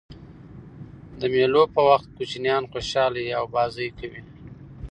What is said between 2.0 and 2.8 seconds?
کوچنيان